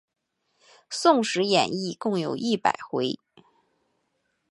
[0.89, 3.19] 宋史演义共有一百回。